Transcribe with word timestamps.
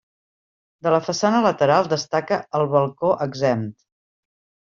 De 0.85 0.93
la 0.93 0.99
façana 1.09 1.41
lateral 1.47 1.91
destaca 1.91 2.39
el 2.61 2.65
balcó 2.73 3.11
exempt. 3.29 3.77